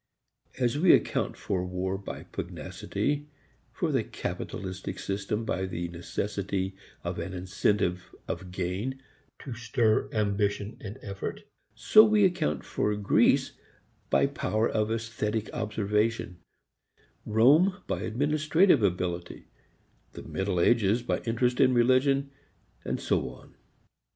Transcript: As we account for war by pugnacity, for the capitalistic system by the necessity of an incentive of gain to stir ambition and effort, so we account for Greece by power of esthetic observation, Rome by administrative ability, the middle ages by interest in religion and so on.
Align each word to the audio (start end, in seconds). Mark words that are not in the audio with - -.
As 0.57 0.79
we 0.79 0.93
account 0.93 1.37
for 1.37 1.63
war 1.63 1.95
by 1.95 2.23
pugnacity, 2.23 3.27
for 3.71 3.91
the 3.91 4.03
capitalistic 4.03 4.97
system 4.97 5.45
by 5.45 5.67
the 5.67 5.89
necessity 5.89 6.75
of 7.03 7.19
an 7.19 7.35
incentive 7.35 8.15
of 8.27 8.49
gain 8.49 8.99
to 9.37 9.53
stir 9.53 10.09
ambition 10.11 10.77
and 10.81 10.97
effort, 11.03 11.41
so 11.75 12.03
we 12.03 12.25
account 12.25 12.63
for 12.63 12.95
Greece 12.95 13.51
by 14.09 14.25
power 14.25 14.67
of 14.67 14.91
esthetic 14.91 15.53
observation, 15.53 16.39
Rome 17.23 17.83
by 17.85 18.01
administrative 18.01 18.81
ability, 18.81 19.45
the 20.13 20.23
middle 20.23 20.59
ages 20.59 21.03
by 21.03 21.19
interest 21.25 21.59
in 21.59 21.75
religion 21.75 22.31
and 22.83 22.99
so 22.99 23.29
on. 23.29 23.53